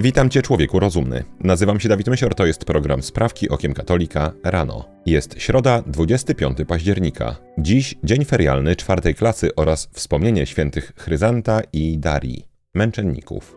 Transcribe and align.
Witam 0.00 0.30
Cię, 0.30 0.42
człowieku 0.42 0.80
rozumny. 0.80 1.24
Nazywam 1.40 1.80
się 1.80 1.88
Dawid 1.88 2.08
Mysior, 2.08 2.34
to 2.34 2.46
jest 2.46 2.64
program 2.64 3.02
Sprawki 3.02 3.48
Okiem 3.48 3.74
Katolika 3.74 4.32
rano. 4.44 4.84
Jest 5.06 5.34
środa, 5.40 5.82
25 5.86 6.58
października. 6.68 7.36
Dziś 7.58 7.94
dzień 8.04 8.24
ferialny 8.24 8.76
czwartej 8.76 9.14
klasy 9.14 9.54
oraz 9.56 9.88
wspomnienie 9.92 10.46
świętych 10.46 10.92
Chryzanta 10.96 11.60
i 11.72 11.98
Darii, 11.98 12.44
męczenników. 12.74 13.56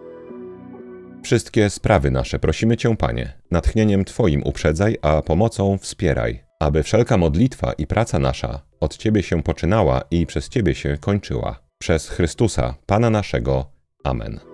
Wszystkie 1.24 1.70
sprawy 1.70 2.12
nasze 2.12 2.40
prosimy 2.40 2.78
Cię, 2.78 2.98
Panie, 2.98 3.34
natchnieniem 3.52 4.06
Twoim 4.06 4.44
uprzedzaj, 4.44 4.98
a 5.02 5.22
pomocą 5.22 5.78
wspieraj, 5.78 6.44
aby 6.60 6.84
wszelka 6.84 7.18
modlitwa 7.18 7.74
i 7.74 7.88
praca 7.88 8.20
nasza 8.20 8.62
od 8.80 8.98
Ciebie 8.98 9.24
się 9.24 9.44
poczynała 9.44 10.02
i 10.12 10.26
przez 10.26 10.50
Ciebie 10.50 10.76
się 10.76 10.98
kończyła. 10.98 11.60
Przez 11.78 12.10
Chrystusa, 12.10 12.74
Pana 12.86 13.10
naszego. 13.10 13.66
Amen. 14.04 14.51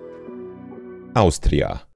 Austria. 1.14 1.86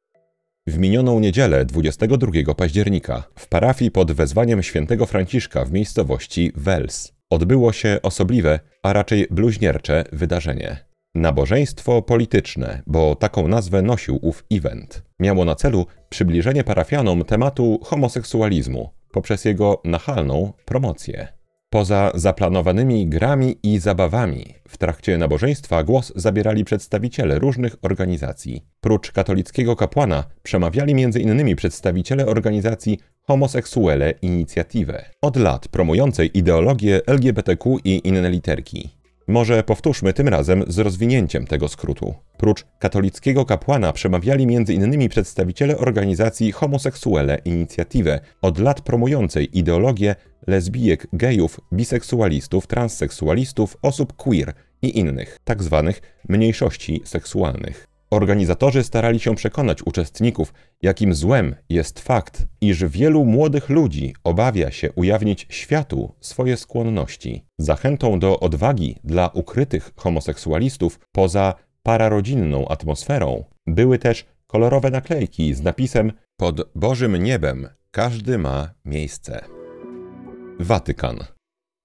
W 0.67 0.79
minioną 0.79 1.21
niedzielę 1.21 1.65
22 1.65 2.55
października 2.55 3.25
w 3.35 3.49
parafii 3.49 3.91
pod 3.91 4.13
wezwaniem 4.13 4.63
świętego 4.63 5.07
Franciszka 5.07 5.65
w 5.65 5.73
miejscowości 5.73 6.53
Wels 6.55 7.13
odbyło 7.31 7.73
się 7.73 7.99
osobliwe, 8.03 8.61
a 8.83 8.93
raczej 8.93 9.27
bluźniercze 9.31 10.05
wydarzenie. 10.13 10.77
Nabożeństwo 11.15 12.03
polityczne, 12.03 12.83
bo 12.87 13.15
taką 13.15 13.49
nazwę 13.49 13.83
nosił 13.83 14.19
ów 14.23 14.45
event, 14.53 15.03
miało 15.21 15.45
na 15.45 15.55
celu 15.55 15.87
przybliżenie 16.09 16.65
parafianom 16.65 17.25
tematu 17.25 17.81
homoseksualizmu 17.83 18.91
poprzez 19.13 19.45
jego 19.45 19.81
nachalną 19.85 20.53
promocję. 20.65 21.42
Poza 21.73 22.11
zaplanowanymi 22.15 23.07
grami 23.07 23.57
i 23.63 23.79
zabawami 23.79 24.55
w 24.69 24.79
trakcie 24.79 25.19
nabożeństwa 25.19 25.85
głos 25.85 26.13
zabierali 26.17 26.65
przedstawiciele 26.65 27.39
różnych 27.39 27.77
organizacji. 27.83 28.65
Prócz 28.81 29.13
katolickiego 29.13 29.77
kapłana 29.77 30.25
przemawiali 30.43 31.05
m.in. 31.05 31.57
przedstawiciele 31.57 32.27
organizacji 32.27 32.99
Homoseksuele 33.23 34.15
Inicjative, 34.23 35.05
od 35.23 35.37
lat 35.37 35.69
promującej 35.69 36.39
ideologię 36.39 37.01
LGBTQ 37.07 37.77
i 37.85 38.01
inne 38.09 38.31
literki. 38.31 39.02
Może 39.29 39.63
powtórzmy 39.63 40.13
tym 40.13 40.29
razem 40.29 40.65
z 40.69 40.79
rozwinięciem 40.79 41.47
tego 41.47 41.69
skrótu. 41.69 42.15
Prócz 42.37 42.65
katolickiego 42.79 43.45
kapłana 43.45 43.93
przemawiali 43.93 44.57
m.in. 44.57 45.09
przedstawiciele 45.09 45.79
organizacji 45.79 46.53
Homoseksuele 46.53 47.39
Inicjative, 47.45 48.21
od 48.43 48.59
lat 48.59 48.81
promującej 48.81 49.59
ideologię 49.59 50.15
lesbijek, 50.47 51.07
gejów, 51.13 51.61
biseksualistów, 51.73 52.67
transseksualistów, 52.67 53.77
osób 53.83 54.13
queer 54.13 54.53
i 54.83 54.99
innych, 54.99 55.39
tak 55.45 55.63
zwanych 55.63 56.03
mniejszości 56.29 57.03
seksualnych. 57.05 57.92
Organizatorzy 58.13 58.83
starali 58.83 59.21
się 59.21 59.35
przekonać 59.35 59.83
uczestników, 59.83 60.55
jakim 60.83 61.15
złem 61.15 61.55
jest 61.69 62.01
fakt, 62.01 62.47
iż 62.61 62.85
wielu 62.85 63.25
młodych 63.25 63.69
ludzi 63.69 64.15
obawia 64.25 64.71
się 64.71 64.93
ujawnić 64.93 65.47
światu 65.51 66.15
swoje 66.21 66.57
skłonności. 66.57 67.45
Zachętą 67.59 68.19
do 68.19 68.41
odwagi 68.41 68.97
dla 69.05 69.29
ukrytych 69.29 69.93
homoseksualistów 69.97 71.01
poza 71.13 71.55
pararodzinną 71.83 72.69
atmosferą 72.69 73.45
były 73.67 73.99
też 73.99 74.27
kolorowe 74.47 74.91
naklejki 74.91 75.55
z 75.55 75.63
napisem 75.63 76.13
Pod 76.37 76.61
Bożym 76.75 77.17
niebem 77.17 77.69
każdy 77.91 78.39
ma 78.39 78.71
miejsce. 78.85 79.45
Watykan. 80.61 81.19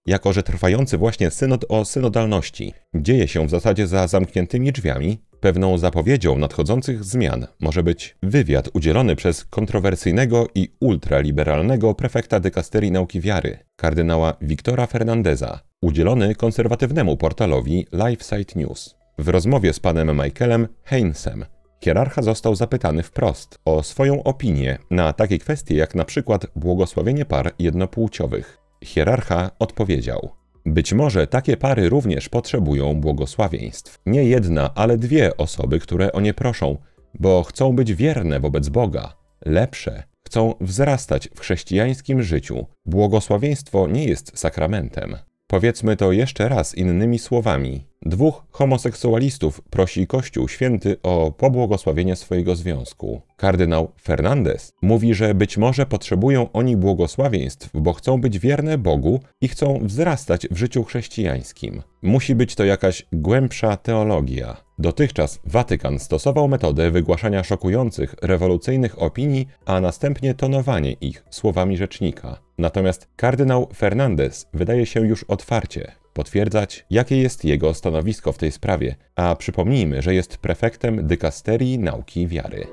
Jako, 0.08 0.34
że 0.34 0.44
trwający 0.44 0.98
właśnie 0.98 1.32
synod 1.32 1.66
o 1.70 1.86
synodalności 1.86 2.74
dzieje 2.96 3.28
się 3.28 3.48
w 3.48 3.50
zasadzie 3.50 3.88
za 3.88 4.08
zamkniętymi 4.08 4.72
drzwiami, 4.72 5.27
pewną 5.40 5.78
zapowiedzią 5.78 6.38
nadchodzących 6.38 7.04
zmian 7.04 7.48
może 7.60 7.84
być 7.84 8.18
wywiad 8.24 8.70
udzielony 8.74 9.16
przez 9.16 9.46
kontrowersyjnego 9.46 10.48
i 10.56 10.70
ultraliberalnego 10.80 11.94
prefekta 11.94 12.40
dykasterii 12.40 12.92
nauki 12.92 13.22
wiary, 13.22 13.60
kardynała 13.76 14.34
Wiktora 14.42 14.88
Fernandeza, 14.88 15.60
udzielony 15.82 16.36
konserwatywnemu 16.36 17.18
portalowi 17.18 17.88
LifeSite 17.92 18.60
News. 18.60 18.96
W 19.18 19.28
rozmowie 19.28 19.74
z 19.74 19.80
panem 19.80 20.22
Michaelem 20.24 20.68
Heinsem 20.84 21.46
hierarcha 21.84 22.22
został 22.22 22.56
zapytany 22.56 23.04
wprost 23.04 23.60
o 23.66 23.84
swoją 23.84 24.24
opinię 24.24 24.78
na 24.92 25.14
takie 25.14 25.40
kwestie 25.40 25.76
jak 25.76 25.96
na 25.96 26.06
przykład 26.06 26.48
błogosławienie 26.56 27.26
par 27.26 27.52
jednopłciowych. 27.60 28.58
Hierarcha 28.84 29.52
odpowiedział: 29.60 30.30
Być 30.68 30.94
może 30.94 31.28
takie 31.28 31.58
pary 31.58 31.90
również 31.90 32.30
potrzebują 32.30 32.94
błogosławieństw. 33.02 34.02
Nie 34.06 34.24
jedna, 34.24 34.74
ale 34.76 34.98
dwie 34.98 35.38
osoby, 35.38 35.80
które 35.80 36.12
o 36.12 36.22
nie 36.22 36.34
proszą, 36.34 36.78
bo 37.20 37.44
chcą 37.44 37.76
być 37.76 37.94
wierne 37.94 38.40
wobec 38.40 38.70
Boga, 38.70 39.14
lepsze, 39.46 40.04
chcą 40.26 40.54
wzrastać 40.62 41.30
w 41.36 41.40
chrześcijańskim 41.40 42.22
życiu. 42.22 42.66
Błogosławieństwo 42.86 43.88
nie 43.88 44.06
jest 44.06 44.40
sakramentem. 44.40 45.16
Powiedzmy 45.48 45.96
to 45.96 46.12
jeszcze 46.12 46.50
raz 46.50 46.76
innymi 46.76 47.20
słowami. 47.20 47.84
Dwóch 48.02 48.44
homoseksualistów 48.52 49.62
prosi 49.70 50.08
Kościół 50.08 50.48
Święty 50.48 50.96
o 51.04 51.32
pobłogosławienie 51.32 52.16
swojego 52.16 52.56
związku. 52.56 53.22
Kardynał 53.38 53.92
Fernandez 54.02 54.74
mówi, 54.82 55.14
że 55.14 55.36
być 55.36 55.58
może 55.58 55.86
potrzebują 55.86 56.52
oni 56.52 56.78
błogosławieństw, 56.78 57.70
bo 57.74 57.94
chcą 57.94 58.22
być 58.22 58.40
wierne 58.40 58.78
Bogu 58.78 59.20
i 59.42 59.48
chcą 59.48 59.80
wzrastać 59.84 60.48
w 60.52 60.58
życiu 60.58 60.84
chrześcijańskim. 60.84 61.82
Musi 62.02 62.36
być 62.36 62.56
to 62.56 62.66
jakaś 62.66 63.06
głębsza 63.14 63.78
teologia. 63.78 64.58
Dotychczas 64.80 65.40
Watykan 65.46 66.00
stosował 66.00 66.48
metodę 66.48 66.92
wygłaszania 66.92 67.44
szokujących, 67.44 68.16
rewolucyjnych 68.22 69.02
opinii, 69.02 69.48
a 69.66 69.82
następnie 69.82 70.34
tonowanie 70.34 70.92
ich 70.92 71.24
słowami 71.30 71.78
rzecznika. 71.78 72.47
Natomiast 72.58 73.08
kardynał 73.16 73.68
Fernandez 73.76 74.48
wydaje 74.54 74.86
się 74.86 75.08
już 75.08 75.24
otwarcie 75.24 75.92
potwierdzać, 76.14 76.86
jakie 76.90 77.18
jest 77.18 77.46
jego 77.46 77.74
stanowisko 77.74 78.32
w 78.32 78.38
tej 78.38 78.52
sprawie, 78.52 78.96
a 79.16 79.36
przypomnijmy, 79.36 80.02
że 80.02 80.14
jest 80.14 80.38
prefektem 80.38 81.08
dykasterii 81.08 81.80
nauki 81.80 82.28
wiary. 82.28 82.68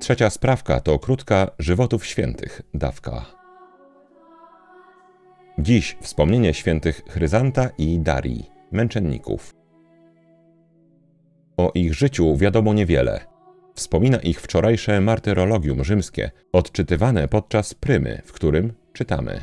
Trzecia 0.00 0.30
sprawka 0.30 0.80
to 0.80 0.98
krótka 0.98 1.50
żywotów 1.58 2.06
świętych 2.06 2.62
dawka. 2.74 3.24
Dziś 5.58 5.96
wspomnienie 6.00 6.54
świętych 6.54 7.02
Chryzanta 7.08 7.70
i 7.78 7.98
Darii, 7.98 8.50
męczenników. 8.72 9.54
O 11.56 11.72
ich 11.74 11.94
życiu 11.94 12.36
wiadomo 12.36 12.74
niewiele. 12.74 13.27
Wspomina 13.78 14.18
ich 14.18 14.40
wczorajsze 14.40 15.00
martyrologium 15.00 15.84
rzymskie, 15.84 16.30
odczytywane 16.52 17.28
podczas 17.28 17.74
prymy, 17.74 18.22
w 18.24 18.32
którym 18.32 18.72
czytamy. 18.92 19.40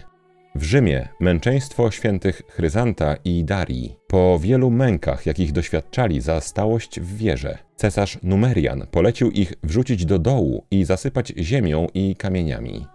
W 0.56 0.64
Rzymie 0.64 1.08
męczeństwo 1.20 1.92
świętych 1.92 2.42
Chryzanta 2.50 3.16
i 3.26 3.44
Darii, 3.44 3.96
po 4.08 4.40
wielu 4.40 4.72
mękach, 4.72 5.26
jakich 5.26 5.52
doświadczali 5.52 6.22
za 6.22 6.42
stałość 6.42 7.00
w 7.00 7.18
wierze, 7.18 7.58
cesarz 7.76 8.20
Numerian 8.24 8.88
polecił 8.92 9.32
ich 9.32 9.54
wrzucić 9.64 10.06
do 10.06 10.20
dołu 10.20 10.66
i 10.72 10.86
zasypać 10.86 11.34
ziemią 11.38 11.88
i 11.94 12.16
kamieniami. 12.16 12.86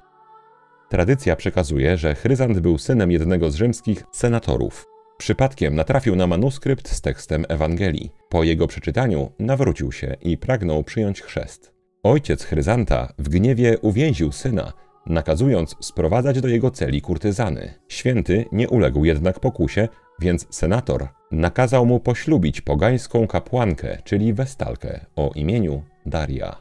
Tradycja 0.88 1.36
przekazuje, 1.36 1.96
że 1.96 2.14
Chryzant 2.14 2.60
był 2.60 2.78
synem 2.78 3.10
jednego 3.10 3.50
z 3.50 3.54
rzymskich 3.54 4.04
senatorów. 4.12 4.89
Przypadkiem 5.20 5.74
natrafił 5.74 6.16
na 6.16 6.26
manuskrypt 6.26 6.88
z 6.88 7.00
tekstem 7.00 7.44
Ewangelii. 7.48 8.10
Po 8.28 8.44
jego 8.44 8.66
przeczytaniu 8.66 9.32
nawrócił 9.38 9.92
się 9.92 10.16
i 10.22 10.38
pragnął 10.38 10.84
przyjąć 10.84 11.22
chrzest. 11.22 11.72
Ojciec 12.02 12.44
Chryzanta 12.44 13.12
w 13.18 13.28
gniewie 13.28 13.78
uwięził 13.78 14.32
syna, 14.32 14.72
nakazując 15.06 15.76
sprowadzać 15.80 16.40
do 16.40 16.48
jego 16.48 16.70
celi 16.70 17.00
kurtyzany. 17.00 17.74
Święty 17.88 18.44
nie 18.52 18.68
uległ 18.68 19.04
jednak 19.04 19.40
pokusie, 19.40 19.88
więc 20.20 20.46
senator 20.50 21.08
nakazał 21.32 21.86
mu 21.86 22.00
poślubić 22.00 22.60
pogańską 22.60 23.26
kapłankę, 23.26 23.98
czyli 24.04 24.32
westalkę, 24.32 25.06
o 25.16 25.30
imieniu 25.34 25.82
Daria. 26.06 26.56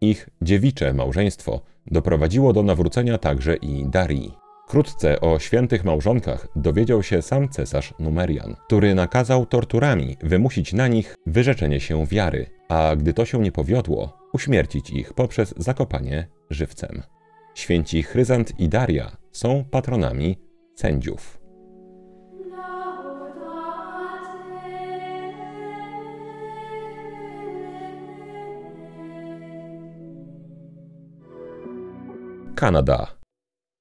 Ich 0.00 0.28
dziewicze 0.42 0.92
małżeństwo 0.92 1.60
doprowadziło 1.86 2.52
do 2.52 2.62
nawrócenia 2.62 3.18
także 3.18 3.56
i 3.56 3.86
Darii. 3.86 4.45
Wkrótce 4.66 5.20
o 5.20 5.38
świętych 5.38 5.84
małżonkach 5.84 6.48
dowiedział 6.56 7.02
się 7.02 7.22
sam 7.22 7.48
cesarz 7.48 7.94
Numerian, 7.98 8.56
który 8.66 8.94
nakazał 8.94 9.46
torturami 9.46 10.16
wymusić 10.22 10.72
na 10.72 10.88
nich 10.88 11.14
wyrzeczenie 11.26 11.80
się 11.80 12.06
wiary, 12.06 12.46
a 12.68 12.96
gdy 12.96 13.14
to 13.14 13.24
się 13.24 13.38
nie 13.38 13.52
powiodło, 13.52 14.18
uśmiercić 14.32 14.90
ich 14.90 15.12
poprzez 15.12 15.54
zakopanie 15.56 16.28
żywcem. 16.50 17.02
Święci 17.54 18.02
Chryzant 18.02 18.60
i 18.60 18.68
Daria 18.68 19.16
są 19.32 19.64
patronami 19.70 20.38
sędziów. 20.74 21.38
Kanada. 32.54 33.25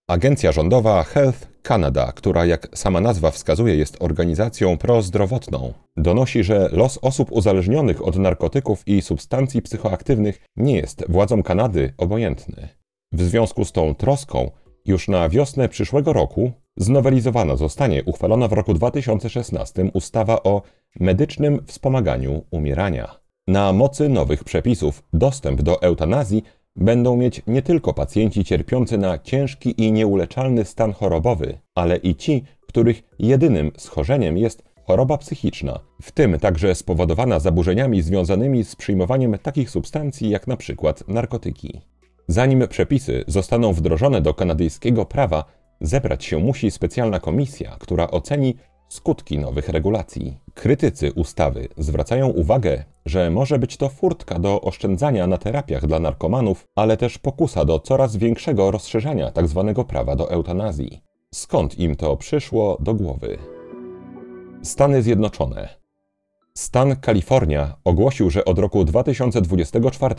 Agencja 0.07 0.51
rządowa 0.51 1.03
Health 1.03 1.47
Canada, 1.63 2.11
która 2.11 2.45
jak 2.45 2.67
sama 2.73 3.01
nazwa 3.01 3.31
wskazuje 3.31 3.75
jest 3.75 3.97
organizacją 3.99 4.77
prozdrowotną, 4.77 5.73
donosi, 5.97 6.43
że 6.43 6.69
los 6.71 6.99
osób 7.01 7.31
uzależnionych 7.31 8.07
od 8.07 8.15
narkotyków 8.15 8.87
i 8.87 9.01
substancji 9.01 9.61
psychoaktywnych 9.61 10.41
nie 10.57 10.75
jest 10.75 11.05
władzom 11.09 11.43
Kanady 11.43 11.93
obojętny. 11.97 12.69
W 13.11 13.21
związku 13.21 13.65
z 13.65 13.71
tą 13.71 13.95
troską 13.95 14.51
już 14.85 15.07
na 15.07 15.29
wiosnę 15.29 15.69
przyszłego 15.69 16.13
roku 16.13 16.51
znowelizowana 16.77 17.55
zostanie 17.55 18.03
uchwalona 18.03 18.47
w 18.47 18.53
roku 18.53 18.73
2016 18.73 19.89
ustawa 19.93 20.43
o 20.43 20.61
medycznym 20.99 21.65
wspomaganiu 21.65 22.43
umierania. 22.51 23.19
Na 23.47 23.73
mocy 23.73 24.09
nowych 24.09 24.43
przepisów 24.43 25.03
dostęp 25.13 25.61
do 25.61 25.81
eutanazji 25.81 26.43
będą 26.75 27.17
mieć 27.17 27.41
nie 27.47 27.61
tylko 27.61 27.93
pacjenci 27.93 28.43
cierpiący 28.43 28.97
na 28.97 29.19
ciężki 29.19 29.81
i 29.81 29.91
nieuleczalny 29.91 30.65
stan 30.65 30.93
chorobowy, 30.93 31.57
ale 31.75 31.97
i 31.97 32.15
ci, 32.15 32.43
których 32.67 33.03
jedynym 33.19 33.71
schorzeniem 33.77 34.37
jest 34.37 34.63
choroba 34.87 35.17
psychiczna, 35.17 35.79
w 36.01 36.11
tym 36.11 36.39
także 36.39 36.75
spowodowana 36.75 37.39
zaburzeniami 37.39 38.01
związanymi 38.01 38.63
z 38.63 38.75
przyjmowaniem 38.75 39.37
takich 39.43 39.69
substancji 39.69 40.29
jak 40.29 40.47
na 40.47 40.57
narkotyki. 41.07 41.81
Zanim 42.27 42.67
przepisy 42.67 43.23
zostaną 43.27 43.73
wdrożone 43.73 44.21
do 44.21 44.33
kanadyjskiego 44.33 45.05
prawa, 45.05 45.43
zebrać 45.81 46.25
się 46.25 46.39
musi 46.39 46.71
specjalna 46.71 47.19
komisja, 47.19 47.77
która 47.79 48.07
oceni 48.07 48.55
skutki 48.89 49.39
nowych 49.39 49.69
regulacji. 49.69 50.37
Krytycy 50.53 51.13
ustawy 51.13 51.67
zwracają 51.77 52.27
uwagę, 52.27 52.83
że 53.05 53.31
może 53.31 53.59
być 53.59 53.77
to 53.77 53.89
furtka 53.89 54.39
do 54.39 54.61
oszczędzania 54.61 55.27
na 55.27 55.37
terapiach 55.37 55.87
dla 55.87 55.99
narkomanów, 55.99 56.67
ale 56.75 56.97
też 56.97 57.17
pokusa 57.17 57.65
do 57.65 57.79
coraz 57.79 58.15
większego 58.15 58.71
rozszerzania 58.71 59.31
tzw. 59.31 59.73
Tak 59.75 59.87
prawa 59.87 60.15
do 60.15 60.31
eutanazji. 60.31 61.01
Skąd 61.33 61.79
im 61.79 61.95
to 61.95 62.17
przyszło 62.17 62.77
do 62.79 62.93
głowy? 62.93 63.37
Stany 64.63 65.01
Zjednoczone. 65.01 65.85
Stan 66.57 66.95
Kalifornia 66.95 67.75
ogłosił, 67.83 68.29
że 68.29 68.45
od 68.45 68.59
roku 68.59 68.85
2024 68.85 70.15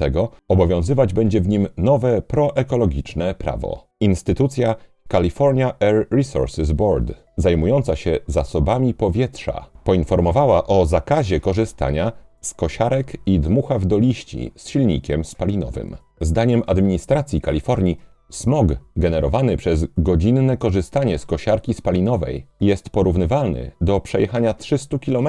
obowiązywać 0.48 1.12
będzie 1.12 1.40
w 1.40 1.48
nim 1.48 1.68
nowe 1.76 2.22
proekologiczne 2.22 3.34
prawo. 3.34 3.88
Instytucja 4.00 4.74
California 5.08 5.74
Air 5.80 6.06
Resources 6.10 6.72
Board, 6.72 7.12
zajmująca 7.36 7.96
się 7.96 8.18
zasobami 8.26 8.94
powietrza, 8.94 9.66
poinformowała 9.84 10.66
o 10.66 10.86
zakazie 10.86 11.40
korzystania 11.40 12.12
z 12.40 12.54
kosiarek 12.54 13.16
i 13.26 13.40
dmuchaw 13.40 13.86
do 13.86 13.98
liści 13.98 14.52
z 14.56 14.68
silnikiem 14.68 15.24
spalinowym. 15.24 15.96
Zdaniem 16.20 16.62
administracji 16.66 17.40
Kalifornii 17.40 17.98
smog 18.30 18.66
generowany 18.96 19.56
przez 19.56 19.86
godzinne 19.98 20.56
korzystanie 20.56 21.18
z 21.18 21.26
kosiarki 21.26 21.74
spalinowej 21.74 22.46
jest 22.60 22.90
porównywalny 22.90 23.72
do 23.80 24.00
przejechania 24.00 24.54
300 24.54 24.98
km 24.98 25.28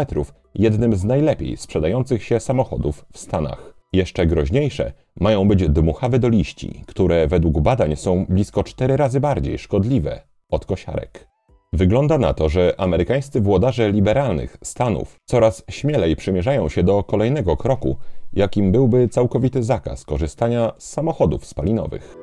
jednym 0.56 0.96
z 0.96 1.04
najlepiej 1.04 1.58
sprzedających 1.58 2.24
się 2.24 2.40
samochodów 2.40 3.06
w 3.14 3.20
Stanach. 3.20 3.77
Jeszcze 3.94 4.28
groźniejsze 4.28 4.94
mają 5.20 5.48
być 5.48 5.70
dmuchawy 5.70 6.20
do 6.20 6.30
liści, 6.30 6.84
które 6.88 7.28
według 7.28 7.62
badań 7.62 7.96
są 7.96 8.26
blisko 8.30 8.64
cztery 8.64 8.98
razy 8.98 9.20
bardziej 9.20 9.58
szkodliwe 9.58 10.22
od 10.50 10.66
kosiarek. 10.66 11.28
Wygląda 11.74 12.18
na 12.18 12.34
to, 12.34 12.50
że 12.50 12.74
amerykańscy 12.78 13.42
włodarze 13.42 13.92
liberalnych 13.92 14.58
stanów 14.64 15.16
coraz 15.26 15.64
śmielej 15.70 16.16
przymierzają 16.16 16.70
się 16.70 16.84
do 16.84 17.04
kolejnego 17.04 17.58
kroku, 17.58 17.98
jakim 18.34 18.72
byłby 18.72 19.10
całkowity 19.10 19.64
zakaz 19.64 20.06
korzystania 20.06 20.72
z 20.78 20.90
samochodów 20.90 21.46
spalinowych. 21.46 22.18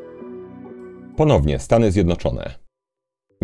Ponownie 1.17 1.59
Stany 1.59 1.91
Zjednoczone. 1.91 2.64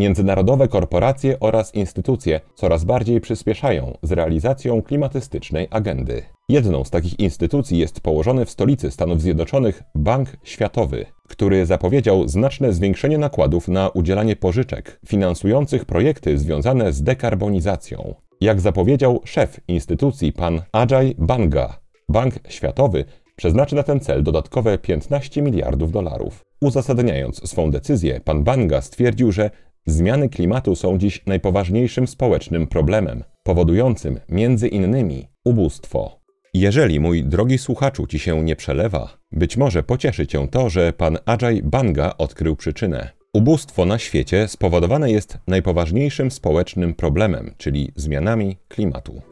Międzynarodowe 0.00 0.69
korporacje 0.69 1.41
oraz 1.41 1.75
instytucje 1.75 2.41
coraz 2.55 2.85
bardziej 2.85 3.20
przyspieszają 3.20 3.99
z 4.02 4.12
realizacją 4.12 4.82
klimatystycznej 4.82 5.69
agendy. 5.70 6.23
Jedną 6.49 6.85
z 6.85 6.91
takich 6.91 7.20
instytucji 7.20 7.79
jest 7.79 8.00
położony 8.00 8.44
w 8.44 8.50
stolicy 8.50 8.91
Stanów 8.91 9.23
Zjednoczonych 9.23 9.82
Bank 9.94 10.29
Światowy, 10.43 11.06
który 11.29 11.67
zapowiedział 11.67 12.29
znaczne 12.29 12.73
zwiększenie 12.73 13.19
nakładów 13.19 13.69
na 13.69 13.88
udzielanie 13.88 14.37
pożyczek 14.37 15.00
finansujących 15.06 15.85
projekty 15.85 16.38
związane 16.38 16.93
z 16.93 17.03
dekarbonizacją. 17.03 18.14
Jak 18.41 18.61
zapowiedział 18.61 19.20
szef 19.25 19.61
instytucji 19.69 20.32
pan 20.32 20.62
Ajay 20.73 21.14
Banga, 21.19 21.81
Bank 22.08 22.35
Światowy 22.49 23.05
przeznaczy 23.37 23.75
na 23.76 23.82
ten 23.82 24.00
cel 24.00 24.23
dodatkowe 24.23 24.79
15 24.79 25.43
miliardów 25.43 25.93
dolarów. 25.93 26.44
Uzasadniając 26.61 27.49
swą 27.50 27.70
decyzję, 27.70 28.20
pan 28.25 28.44
Banga 28.44 28.81
stwierdził, 28.81 29.32
że 29.32 29.50
Zmiany 29.87 30.29
klimatu 30.29 30.77
są 30.77 30.99
dziś 30.99 31.27
najpoważniejszym 31.27 32.06
społecznym 32.06 32.67
problemem, 32.67 33.25
powodującym 33.43 34.21
między 34.29 34.69
innymi 34.69 35.29
ubóstwo. 35.44 36.21
Jeżeli, 36.55 37.00
mój 37.00 37.25
drogi 37.25 37.59
słuchaczu, 37.59 38.06
ci 38.06 38.19
się 38.19 38.44
nie 38.44 38.56
przelewa, 38.56 39.19
być 39.32 39.56
może 39.56 39.82
pocieszy 39.82 40.27
cię 40.27 40.49
to, 40.49 40.71
że 40.71 40.93
pan 40.93 41.19
Ajay 41.27 41.62
Banga 41.62 42.15
odkrył 42.19 42.56
przyczynę. 42.56 43.11
Ubóstwo 43.35 43.85
na 43.85 43.99
świecie 43.99 44.49
spowodowane 44.49 45.11
jest 45.11 45.38
najpoważniejszym 45.47 46.31
społecznym 46.31 46.94
problemem, 46.94 47.55
czyli 47.59 47.93
zmianami 47.97 48.56
klimatu. 48.69 49.23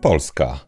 Polska 0.00 0.67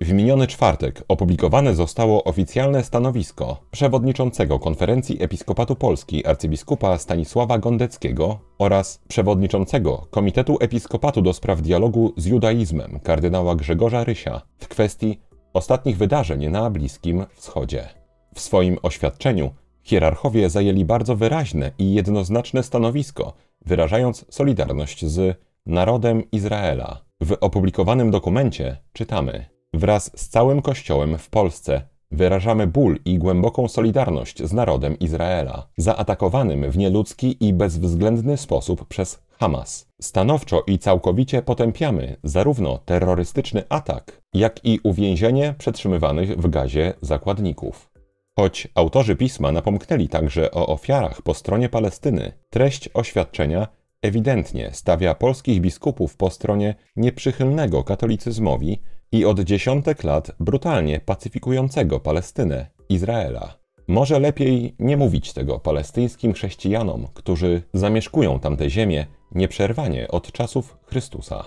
w 0.00 0.12
miniony 0.12 0.46
czwartek 0.46 1.04
opublikowane 1.08 1.74
zostało 1.74 2.24
oficjalne 2.24 2.84
stanowisko 2.84 3.60
przewodniczącego 3.70 4.58
Konferencji 4.58 5.22
Episkopatu 5.22 5.76
Polski 5.76 6.26
arcybiskupa 6.26 6.98
Stanisława 6.98 7.58
Gondeckiego 7.58 8.38
oraz 8.58 9.00
przewodniczącego 9.08 10.06
Komitetu 10.10 10.56
Episkopatu 10.60 11.22
do 11.22 11.32
spraw 11.32 11.62
dialogu 11.62 12.12
z 12.16 12.26
judaizmem 12.26 13.00
kardynała 13.02 13.56
Grzegorza 13.56 14.04
Rysia 14.04 14.42
w 14.58 14.68
kwestii 14.68 15.20
ostatnich 15.52 15.96
wydarzeń 15.96 16.48
na 16.48 16.70
Bliskim 16.70 17.26
Wschodzie. 17.34 17.88
W 18.34 18.40
swoim 18.40 18.78
oświadczeniu 18.82 19.50
hierarchowie 19.82 20.50
zajęli 20.50 20.84
bardzo 20.84 21.16
wyraźne 21.16 21.72
i 21.78 21.94
jednoznaczne 21.94 22.62
stanowisko, 22.62 23.32
wyrażając 23.66 24.26
solidarność 24.30 25.06
z 25.06 25.40
narodem 25.66 26.30
Izraela. 26.30 27.04
W 27.20 27.36
opublikowanym 27.40 28.10
dokumencie 28.10 28.76
czytamy: 28.92 29.57
Wraz 29.74 30.10
z 30.16 30.28
całym 30.28 30.62
Kościołem 30.62 31.18
w 31.18 31.30
Polsce 31.30 31.82
wyrażamy 32.10 32.66
ból 32.66 32.98
i 33.04 33.18
głęboką 33.18 33.68
solidarność 33.68 34.42
z 34.42 34.52
narodem 34.52 34.98
Izraela, 34.98 35.68
zaatakowanym 35.76 36.70
w 36.70 36.78
nieludzki 36.78 37.36
i 37.46 37.52
bezwzględny 37.52 38.36
sposób 38.36 38.84
przez 38.84 39.22
Hamas. 39.30 39.88
Stanowczo 40.00 40.62
i 40.66 40.78
całkowicie 40.78 41.42
potępiamy 41.42 42.16
zarówno 42.22 42.78
terrorystyczny 42.78 43.62
atak, 43.68 44.22
jak 44.34 44.64
i 44.64 44.80
uwięzienie 44.82 45.54
przetrzymywanych 45.58 46.36
w 46.36 46.50
gazie 46.50 46.94
zakładników. 47.00 47.90
Choć 48.36 48.68
autorzy 48.74 49.16
pisma 49.16 49.52
napomknęli 49.52 50.08
także 50.08 50.50
o 50.50 50.66
ofiarach 50.66 51.22
po 51.22 51.34
stronie 51.34 51.68
Palestyny, 51.68 52.32
treść 52.50 52.88
oświadczenia 52.94 53.68
ewidentnie 54.02 54.70
stawia 54.72 55.14
polskich 55.14 55.60
biskupów 55.60 56.16
po 56.16 56.30
stronie 56.30 56.74
nieprzychylnego 56.96 57.84
katolicyzmowi 57.84 58.80
i 59.12 59.24
od 59.24 59.40
dziesiątek 59.40 60.04
lat 60.04 60.30
brutalnie 60.40 61.00
pacyfikującego 61.00 62.00
Palestynę, 62.00 62.66
Izraela. 62.88 63.58
Może 63.88 64.20
lepiej 64.20 64.74
nie 64.78 64.96
mówić 64.96 65.32
tego 65.32 65.58
palestyńskim 65.58 66.32
chrześcijanom, 66.32 67.06
którzy 67.14 67.62
zamieszkują 67.72 68.40
tamte 68.40 68.70
ziemię 68.70 69.06
nieprzerwanie 69.34 70.08
od 70.08 70.32
czasów 70.32 70.76
Chrystusa. 70.86 71.44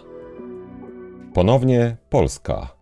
Ponownie 1.33 1.97
Polska. 2.09 2.80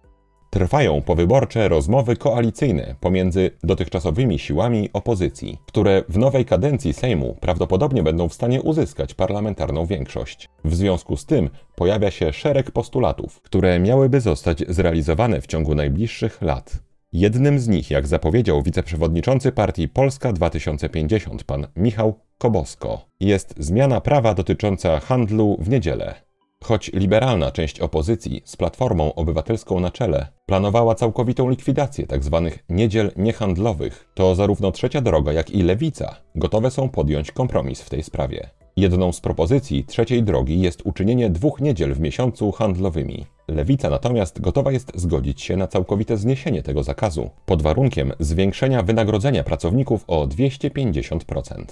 Trwają 0.50 1.02
powyborcze 1.02 1.70
rozmowy 1.70 2.16
koalicyjne 2.16 2.96
pomiędzy 3.00 3.52
dotychczasowymi 3.64 4.40
siłami 4.40 4.90
opozycji, 4.94 5.58
które 5.66 6.04
w 6.10 6.18
nowej 6.18 6.46
kadencji 6.46 6.94
Sejmu 6.94 7.38
prawdopodobnie 7.42 8.04
będą 8.04 8.30
w 8.30 8.34
stanie 8.34 8.62
uzyskać 8.62 9.14
parlamentarną 9.14 9.86
większość. 9.86 10.50
W 10.66 10.76
związku 10.76 11.18
z 11.18 11.26
tym 11.26 11.50
pojawia 11.76 12.12
się 12.12 12.34
szereg 12.34 12.72
postulatów, 12.72 13.42
które 13.42 13.80
miałyby 13.80 14.22
zostać 14.22 14.64
zrealizowane 14.68 15.42
w 15.42 15.48
ciągu 15.48 15.76
najbliższych 15.76 16.42
lat. 16.42 16.80
Jednym 17.14 17.60
z 17.60 17.68
nich, 17.68 17.92
jak 17.92 18.08
zapowiedział 18.08 18.64
wiceprzewodniczący 18.64 19.52
partii 19.52 19.88
Polska 19.88 20.34
2050 20.34 21.44
pan 21.44 21.68
Michał 21.76 22.20
Kobosko, 22.38 23.06
jest 23.20 23.56
zmiana 23.58 24.02
prawa 24.02 24.34
dotycząca 24.34 25.00
handlu 25.00 25.58
w 25.60 25.70
niedzielę. 25.70 26.29
Choć 26.64 26.94
liberalna 26.94 27.52
część 27.52 27.80
opozycji 27.80 28.42
z 28.46 28.58
Platformą 28.58 29.14
Obywatelską 29.14 29.80
na 29.80 29.92
czele 29.92 30.28
planowała 30.46 30.96
całkowitą 30.96 31.50
likwidację 31.50 32.08
tzw. 32.08 32.50
Tak 32.52 32.64
niedziel 32.70 33.12
niehandlowych, 33.16 34.10
to 34.14 34.36
zarówno 34.36 34.72
Trzecia 34.72 35.02
Droga, 35.02 35.34
jak 35.34 35.50
i 35.50 35.64
Lewica 35.64 36.16
gotowe 36.36 36.72
są 36.72 36.90
podjąć 36.90 37.32
kompromis 37.32 37.82
w 37.82 37.90
tej 37.90 38.04
sprawie. 38.04 38.50
Jedną 38.78 39.12
z 39.12 39.22
propozycji 39.22 39.86
trzeciej 39.86 40.24
drogi 40.24 40.62
jest 40.62 40.82
uczynienie 40.86 41.30
dwóch 41.30 41.62
niedziel 41.62 41.94
w 41.94 42.00
miesiącu 42.00 42.52
handlowymi. 42.52 43.26
Lewica 43.48 43.90
natomiast 43.90 44.42
gotowa 44.42 44.72
jest 44.72 44.92
zgodzić 44.96 45.42
się 45.42 45.58
na 45.58 45.68
całkowite 45.68 46.18
zniesienie 46.18 46.64
tego 46.64 46.84
zakazu, 46.84 47.30
pod 47.46 47.62
warunkiem 47.62 48.14
zwiększenia 48.20 48.84
wynagrodzenia 48.84 49.44
pracowników 49.44 50.04
o 50.08 50.28
250%. 50.28 51.64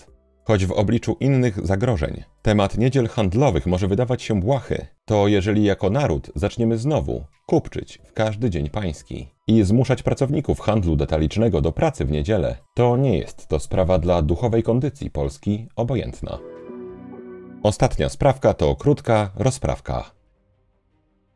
Choć 0.48 0.66
w 0.66 0.72
obliczu 0.72 1.18
innych 1.20 1.66
zagrożeń. 1.66 2.24
Temat 2.42 2.78
niedziel 2.78 3.08
handlowych 3.08 3.66
może 3.66 3.88
wydawać 3.88 4.22
się 4.24 4.40
błahy, 4.40 4.88
to 5.06 5.28
jeżeli 5.28 5.64
jako 5.64 5.90
naród 5.90 6.32
zaczniemy 6.36 6.78
znowu 6.78 7.24
kupczyć 7.46 8.00
w 8.06 8.14
każdy 8.14 8.50
dzień 8.50 8.70
pański 8.70 9.28
i 9.48 9.64
zmuszać 9.64 10.04
pracowników 10.04 10.60
handlu 10.60 10.96
detalicznego 10.96 11.62
do 11.62 11.72
pracy 11.72 12.06
w 12.06 12.12
niedzielę, 12.12 12.58
to 12.74 12.98
nie 12.98 13.18
jest 13.18 13.48
to 13.48 13.60
sprawa 13.60 14.00
dla 14.00 14.22
duchowej 14.22 14.64
kondycji 14.64 15.12
Polski 15.12 15.68
obojętna. 15.76 16.40
Ostatnia 17.64 18.10
sprawka 18.10 18.54
to 18.54 18.76
krótka 18.76 19.32
rozprawka. 19.36 20.12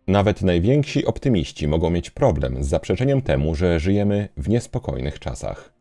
Nawet 0.08 0.41
najwięksi 0.41 1.06
optymiści 1.06 1.68
mogą 1.68 1.89
mieć 1.89 2.10
problem 2.10 2.63
z 2.63 2.68
zaprzeczeniem 2.68 3.22
temu, 3.22 3.56
że 3.56 3.80
żyjemy 3.80 4.30
w 4.38 4.50
niespokojnych 4.50 5.20
czasach. 5.20 5.74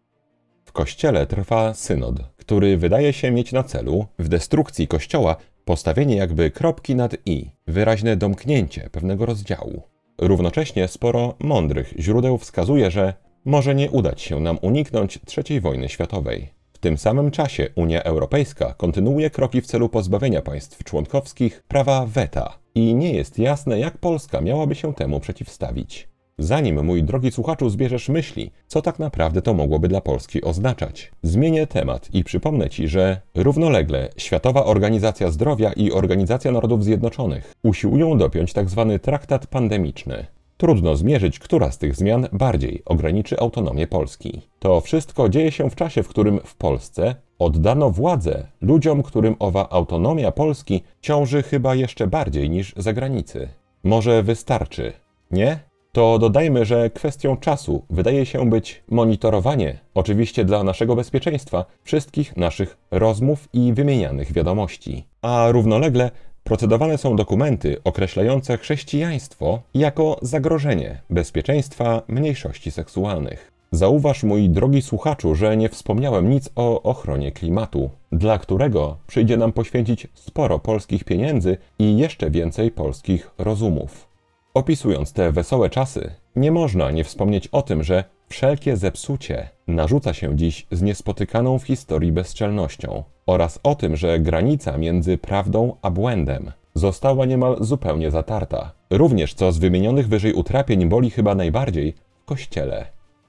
W 0.64 0.72
Kościele 0.72 1.26
trwa 1.26 1.74
synod, 1.74 2.16
który 2.50 2.76
wydaje 2.76 3.12
się 3.12 3.30
mieć 3.30 3.52
na 3.52 3.62
celu 3.62 4.06
w 4.18 4.28
destrukcji 4.28 4.88
Kościoła 4.88 5.36
postawienie 5.64 6.16
jakby 6.16 6.50
kropki 6.50 6.94
nad 6.94 7.16
i, 7.26 7.50
wyraźne 7.66 8.16
domknięcie 8.16 8.88
pewnego 8.92 9.26
rozdziału. 9.26 9.82
Równocześnie 10.18 10.88
sporo 10.88 11.34
mądrych 11.38 11.94
źródeł 11.98 12.38
wskazuje, 12.38 12.90
że 12.90 13.14
może 13.44 13.74
nie 13.74 13.90
udać 13.90 14.22
się 14.22 14.40
nam 14.40 14.58
uniknąć 14.62 15.18
III 15.36 15.60
wojny 15.60 15.88
światowej. 15.88 16.48
W 16.72 16.78
tym 16.78 16.98
samym 16.98 17.30
czasie 17.30 17.68
Unia 17.74 18.02
Europejska 18.02 18.74
kontynuuje 18.74 19.30
kroki 19.30 19.60
w 19.60 19.66
celu 19.66 19.88
pozbawienia 19.88 20.42
państw 20.42 20.84
członkowskich 20.84 21.62
prawa 21.68 22.06
weta 22.06 22.58
i 22.74 22.94
nie 22.94 23.12
jest 23.12 23.38
jasne, 23.38 23.78
jak 23.78 23.98
Polska 23.98 24.40
miałaby 24.40 24.74
się 24.74 24.94
temu 24.94 25.20
przeciwstawić. 25.20 26.08
Zanim, 26.42 26.84
mój 26.84 27.02
drogi 27.02 27.30
słuchaczu, 27.30 27.70
zbierzesz 27.70 28.08
myśli, 28.08 28.50
co 28.66 28.82
tak 28.82 28.98
naprawdę 28.98 29.42
to 29.42 29.54
mogłoby 29.54 29.88
dla 29.88 30.00
Polski 30.00 30.42
oznaczać. 30.42 31.10
Zmienię 31.22 31.66
temat 31.66 32.14
i 32.14 32.24
przypomnę 32.24 32.70
Ci, 32.70 32.88
że 32.88 33.20
równolegle 33.34 34.08
Światowa 34.16 34.64
Organizacja 34.64 35.30
Zdrowia 35.30 35.72
i 35.72 35.92
Organizacja 35.92 36.52
Narodów 36.52 36.84
Zjednoczonych 36.84 37.54
usiłują 37.62 38.18
dopiąć 38.18 38.52
tzw. 38.52 38.86
Tak 38.92 39.02
traktat 39.02 39.46
pandemiczny. 39.46 40.26
Trudno 40.56 40.96
zmierzyć, 40.96 41.38
która 41.38 41.70
z 41.70 41.78
tych 41.78 41.96
zmian 41.96 42.28
bardziej 42.32 42.82
ograniczy 42.84 43.38
autonomię 43.38 43.86
Polski. 43.86 44.42
To 44.58 44.80
wszystko 44.80 45.28
dzieje 45.28 45.52
się 45.52 45.70
w 45.70 45.74
czasie, 45.74 46.02
w 46.02 46.08
którym 46.08 46.40
w 46.44 46.56
Polsce 46.56 47.14
oddano 47.38 47.90
władzę 47.90 48.46
ludziom, 48.60 49.02
którym 49.02 49.36
owa 49.38 49.68
autonomia 49.70 50.32
Polski 50.32 50.82
ciąży 51.00 51.42
chyba 51.42 51.74
jeszcze 51.74 52.06
bardziej 52.06 52.50
niż 52.50 52.74
za 52.76 52.92
granicy. 52.92 53.48
Może 53.84 54.22
wystarczy, 54.22 54.92
nie? 55.30 55.69
To 55.92 56.18
dodajmy, 56.18 56.64
że 56.64 56.90
kwestią 56.90 57.36
czasu 57.36 57.84
wydaje 57.90 58.26
się 58.26 58.50
być 58.50 58.82
monitorowanie, 58.90 59.78
oczywiście 59.94 60.44
dla 60.44 60.64
naszego 60.64 60.96
bezpieczeństwa, 60.96 61.64
wszystkich 61.82 62.36
naszych 62.36 62.76
rozmów 62.90 63.48
i 63.52 63.72
wymienianych 63.72 64.32
wiadomości. 64.32 65.04
A 65.22 65.46
równolegle 65.50 66.10
procedowane 66.44 66.98
są 66.98 67.16
dokumenty 67.16 67.76
określające 67.84 68.58
chrześcijaństwo 68.58 69.62
jako 69.74 70.18
zagrożenie 70.22 71.00
bezpieczeństwa 71.10 72.02
mniejszości 72.08 72.70
seksualnych. 72.70 73.52
Zauważ, 73.72 74.22
mój 74.22 74.48
drogi 74.48 74.82
słuchaczu, 74.82 75.34
że 75.34 75.56
nie 75.56 75.68
wspomniałem 75.68 76.30
nic 76.30 76.50
o 76.56 76.82
ochronie 76.82 77.32
klimatu, 77.32 77.90
dla 78.12 78.38
którego 78.38 78.96
przyjdzie 79.06 79.36
nam 79.36 79.52
poświęcić 79.52 80.06
sporo 80.14 80.58
polskich 80.58 81.04
pieniędzy 81.04 81.56
i 81.78 81.98
jeszcze 81.98 82.30
więcej 82.30 82.70
polskich 82.70 83.30
rozumów. 83.38 84.09
Opisując 84.54 85.12
te 85.12 85.32
wesołe 85.32 85.70
czasy, 85.70 86.14
nie 86.36 86.52
można 86.52 86.90
nie 86.90 87.04
wspomnieć 87.04 87.48
o 87.48 87.62
tym, 87.62 87.82
że 87.82 88.04
wszelkie 88.28 88.76
zepsucie 88.76 89.48
narzuca 89.66 90.14
się 90.14 90.36
dziś 90.36 90.66
z 90.70 90.82
niespotykaną 90.82 91.58
w 91.58 91.64
historii 91.64 92.12
bezczelnością 92.12 93.02
oraz 93.26 93.60
o 93.62 93.74
tym, 93.74 93.96
że 93.96 94.20
granica 94.20 94.78
między 94.78 95.18
prawdą 95.18 95.76
a 95.82 95.90
błędem 95.90 96.52
została 96.74 97.26
niemal 97.26 97.56
zupełnie 97.60 98.10
zatarta. 98.10 98.72
Również 98.90 99.34
co 99.34 99.52
z 99.52 99.58
wymienionych 99.58 100.08
wyżej 100.08 100.32
utrapień 100.32 100.88
boli 100.88 101.10
chyba 101.10 101.34
najbardziej 101.34 101.94
w 102.22 102.24
kościele. 102.24 102.86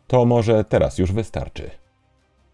To 0.07 0.25
może 0.25 0.63
teraz 0.63 0.97
już 0.97 1.11
wystarczy. 1.11 1.69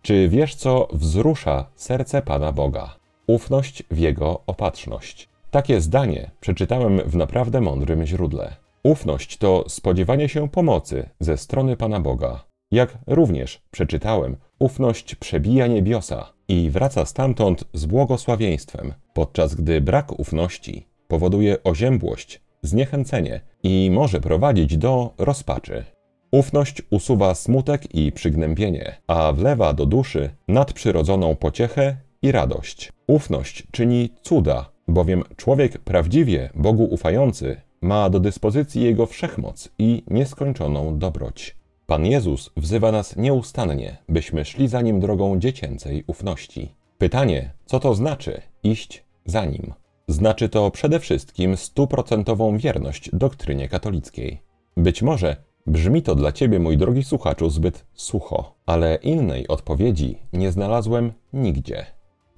Czy 0.01 0.29
wiesz, 0.29 0.55
co 0.55 0.87
wzrusza 0.93 1.65
serce 1.75 2.21
Pana 2.21 2.51
Boga? 2.51 2.95
Ufność 3.27 3.83
w 3.91 3.97
Jego 3.97 4.41
opatrzność. 4.47 5.29
Takie 5.57 5.81
zdanie 5.81 6.31
przeczytałem 6.39 7.01
w 7.05 7.15
naprawdę 7.15 7.61
mądrym 7.61 8.05
źródle. 8.05 8.55
Ufność 8.83 9.37
to 9.37 9.63
spodziewanie 9.67 10.29
się 10.29 10.49
pomocy 10.49 11.09
ze 11.19 11.37
strony 11.37 11.77
Pana 11.77 11.99
Boga. 11.99 12.45
Jak 12.71 12.97
również 13.07 13.61
przeczytałem, 13.71 14.37
ufność 14.59 15.15
przebija 15.15 15.67
niebiosa 15.67 16.33
i 16.47 16.69
wraca 16.69 17.05
stamtąd 17.05 17.63
z 17.73 17.85
błogosławieństwem, 17.85 18.93
podczas 19.13 19.55
gdy 19.55 19.81
brak 19.81 20.19
ufności 20.19 20.87
powoduje 21.07 21.63
oziębłość, 21.63 22.41
zniechęcenie 22.61 23.41
i 23.63 23.89
może 23.93 24.21
prowadzić 24.21 24.77
do 24.77 25.13
rozpaczy. 25.17 25.85
Ufność 26.31 26.81
usuwa 26.89 27.35
smutek 27.35 27.95
i 27.95 28.11
przygnębienie, 28.11 28.95
a 29.07 29.31
wlewa 29.31 29.73
do 29.73 29.85
duszy 29.85 30.29
nadprzyrodzoną 30.47 31.35
pociechę 31.35 31.97
i 32.21 32.31
radość. 32.31 32.91
Ufność 33.07 33.67
czyni 33.71 34.09
cuda, 34.21 34.76
bowiem 34.87 35.23
człowiek 35.35 35.77
prawdziwie 35.77 36.49
Bogu 36.55 36.83
ufający 36.83 37.61
ma 37.81 38.09
do 38.09 38.19
dyspozycji 38.19 38.83
Jego 38.83 39.05
wszechmoc 39.05 39.69
i 39.79 40.03
nieskończoną 40.07 40.97
dobroć. 40.97 41.57
Pan 41.85 42.05
Jezus 42.05 42.51
wzywa 42.57 42.91
nas 42.91 43.15
nieustannie, 43.15 43.97
byśmy 44.09 44.45
szli 44.45 44.67
za 44.67 44.81
Nim 44.81 44.99
drogą 44.99 45.39
dziecięcej 45.39 46.03
ufności. 46.07 46.75
Pytanie, 46.97 47.53
co 47.65 47.79
to 47.79 47.95
znaczy 47.95 48.41
iść 48.63 49.05
za 49.25 49.45
Nim? 49.45 49.73
Znaczy 50.07 50.49
to 50.49 50.71
przede 50.71 50.99
wszystkim 50.99 51.57
stuprocentową 51.57 52.57
wierność 52.57 53.09
doktrynie 53.13 53.69
katolickiej. 53.69 54.41
Być 54.77 55.01
może 55.01 55.35
brzmi 55.67 56.01
to 56.01 56.15
dla 56.15 56.31
Ciebie, 56.31 56.59
mój 56.59 56.77
drogi 56.77 57.03
słuchaczu, 57.03 57.49
zbyt 57.49 57.85
sucho, 57.93 58.55
ale 58.65 58.95
innej 58.95 59.47
odpowiedzi 59.47 60.17
nie 60.33 60.51
znalazłem 60.51 61.13
nigdzie. 61.33 61.85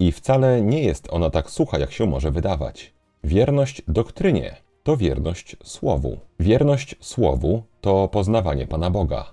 I 0.00 0.12
wcale 0.12 0.62
nie 0.62 0.82
jest 0.82 1.08
ona 1.10 1.30
tak 1.30 1.50
sucha, 1.50 1.78
jak 1.78 1.92
się 1.92 2.06
może 2.06 2.30
wydawać. 2.30 2.94
Wierność 3.24 3.82
doktrynie 3.88 4.56
to 4.82 4.96
wierność 4.96 5.56
Słowu. 5.64 6.18
Wierność 6.40 6.96
Słowu 7.00 7.62
to 7.80 8.08
poznawanie 8.08 8.66
Pana 8.66 8.90
Boga. 8.90 9.32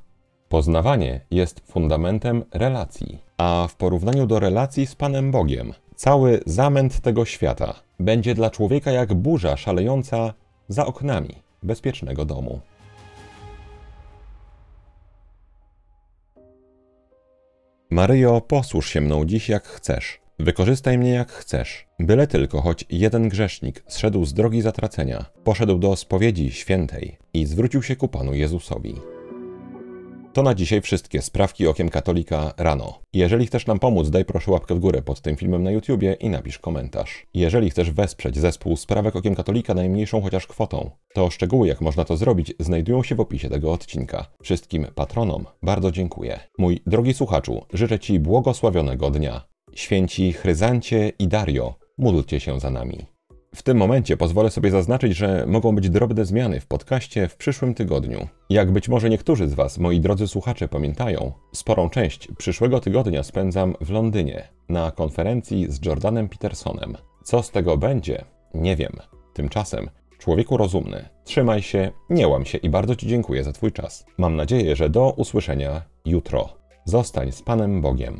Poznawanie 0.50 1.22
jest 1.32 1.60
fundamentem 1.72 2.44
relacji, 2.54 3.20
a 3.38 3.68
w 3.70 3.76
porównaniu 3.76 4.28
do 4.28 4.40
relacji 4.40 4.88
z 4.88 4.96
Panem 4.96 5.32
Bogiem, 5.32 5.74
cały 5.96 6.42
zamęt 6.46 7.02
tego 7.02 7.26
świata 7.26 7.74
będzie 8.00 8.36
dla 8.36 8.50
człowieka 8.50 8.92
jak 8.92 9.14
burza 9.14 9.58
szalejąca 9.58 10.34
za 10.68 10.86
oknami 10.86 11.36
bezpiecznego 11.64 12.26
domu. 12.26 12.60
Maryjo, 17.90 18.42
posłuż 18.42 18.90
się 18.90 19.02
mną 19.02 19.26
dziś 19.26 19.50
jak 19.50 19.68
chcesz 19.68 20.27
Wykorzystaj 20.40 20.98
mnie 20.98 21.12
jak 21.12 21.32
chcesz, 21.32 21.88
byle 22.00 22.28
tylko 22.28 22.62
choć 22.62 22.86
jeden 22.90 23.30
grzesznik 23.30 23.84
zszedł 23.88 24.26
z 24.26 24.34
drogi 24.34 24.62
zatracenia, 24.62 25.26
poszedł 25.44 25.78
do 25.78 25.96
spowiedzi 25.96 26.52
świętej 26.52 27.18
i 27.34 27.46
zwrócił 27.46 27.84
się 27.84 27.96
ku 27.96 28.08
Panu 28.08 28.34
Jezusowi. 28.34 28.96
To 30.34 30.44
na 30.44 30.56
dzisiaj 30.56 30.82
wszystkie 30.82 31.22
sprawki 31.22 31.68
okiem 31.68 31.90
katolika 31.90 32.54
rano. 32.58 33.00
Jeżeli 33.14 33.48
chcesz 33.48 33.68
nam 33.68 33.80
pomóc, 33.80 34.10
daj 34.10 34.26
proszę 34.26 34.52
łapkę 34.52 34.76
w 34.76 34.80
górę 34.80 35.02
pod 35.02 35.22
tym 35.22 35.36
filmem 35.36 35.64
na 35.64 35.72
YouTubie 35.72 36.14
i 36.14 36.30
napisz 36.30 36.60
komentarz. 36.60 37.28
Jeżeli 37.34 37.70
chcesz 37.70 37.92
wesprzeć 37.92 38.38
zespół 38.38 38.78
sprawek 38.78 39.16
okiem 39.16 39.36
katolika 39.36 39.74
najmniejszą 39.74 40.22
chociaż 40.22 40.48
kwotą, 40.48 40.92
to 41.14 41.30
szczegóły 41.30 41.68
jak 41.68 41.82
można 41.82 42.06
to 42.06 42.18
zrobić 42.18 42.54
znajdują 42.60 43.04
się 43.04 43.16
w 43.16 43.20
opisie 43.20 43.50
tego 43.50 43.72
odcinka. 43.72 44.26
Wszystkim 44.42 44.88
patronom 44.96 45.46
bardzo 45.64 45.92
dziękuję. 45.92 46.40
Mój 46.58 46.82
drogi 46.88 47.14
słuchaczu, 47.14 47.66
życzę 47.74 48.00
Ci 48.00 48.20
błogosławionego 48.20 49.12
dnia. 49.12 49.57
Święci 49.78 50.34
Chryzancie 50.34 51.12
i 51.20 51.28
Dario, 51.28 51.76
módlcie 51.98 52.40
się 52.40 52.60
za 52.60 52.70
nami. 52.70 53.06
W 53.56 53.64
tym 53.64 53.78
momencie 53.78 54.18
pozwolę 54.18 54.52
sobie 54.52 54.72
zaznaczyć, 54.72 55.16
że 55.16 55.46
mogą 55.48 55.76
być 55.76 55.90
drobne 55.90 56.26
zmiany 56.26 56.60
w 56.60 56.68
podcaście 56.68 57.28
w 57.28 57.36
przyszłym 57.36 57.74
tygodniu. 57.74 58.28
Jak 58.50 58.72
być 58.72 58.90
może 58.90 59.10
niektórzy 59.10 59.50
z 59.50 59.54
Was, 59.54 59.78
moi 59.78 60.00
drodzy 60.00 60.28
słuchacze, 60.28 60.68
pamiętają, 60.68 61.32
sporą 61.54 61.90
część 61.90 62.28
przyszłego 62.38 62.80
tygodnia 62.80 63.24
spędzam 63.24 63.76
w 63.82 63.90
Londynie 63.90 64.48
na 64.70 64.92
konferencji 64.92 65.66
z 65.70 65.86
Jordanem 65.86 66.30
Petersonem. 66.30 66.98
Co 67.24 67.44
z 67.44 67.52
tego 67.52 67.78
będzie? 67.78 68.26
Nie 68.54 68.76
wiem. 68.76 68.94
Tymczasem, 69.34 69.90
człowieku 70.18 70.58
rozumny, 70.58 71.10
trzymaj 71.24 71.62
się, 71.62 71.92
nie 72.10 72.28
łam 72.28 72.46
się 72.46 72.58
i 72.58 72.70
bardzo 72.70 72.96
Ci 72.96 73.08
dziękuję 73.08 73.44
za 73.44 73.54
Twój 73.54 73.72
czas. 73.72 74.06
Mam 74.18 74.36
nadzieję, 74.36 74.76
że 74.76 74.90
do 74.90 75.12
usłyszenia 75.12 75.82
jutro. 76.06 76.50
Zostań 76.86 77.32
z 77.32 77.42
Panem 77.42 77.82
Bogiem. 77.82 78.20